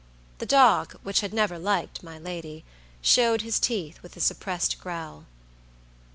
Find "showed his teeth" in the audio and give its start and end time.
3.03-4.01